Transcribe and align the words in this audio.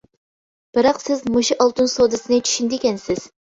بىراق 0.77 1.01
سىز 1.03 1.21
مۇشۇ 1.35 1.59
ئالتۇن 1.67 1.93
سودىسىنى 1.93 2.43
چۈشىنىدىكەنسىز. 2.51 3.31